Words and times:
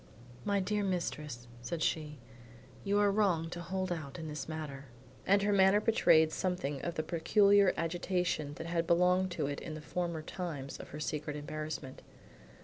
"My 0.45 0.59
dear 0.59 0.83
mistress," 0.83 1.47
said 1.61 1.83
she, 1.83 2.17
"you 2.83 2.97
are 2.97 3.11
wrong 3.11 3.51
to 3.51 3.61
hold 3.61 3.91
out 3.91 4.17
in 4.17 4.27
this 4.29 4.49
matter." 4.49 4.85
And 5.27 5.43
her 5.43 5.53
manner 5.53 5.79
betrayed 5.79 6.31
something 6.31 6.81
of 6.81 6.95
the 6.95 7.03
peculiar 7.03 7.71
agitation 7.77 8.55
that 8.55 8.65
had 8.65 8.87
belonged 8.87 9.29
to 9.33 9.45
it 9.45 9.61
in 9.61 9.75
the 9.75 9.79
former 9.79 10.23
times 10.23 10.79
of 10.79 10.89
her 10.89 10.99
secret 10.99 11.35
embarassment. 11.35 12.01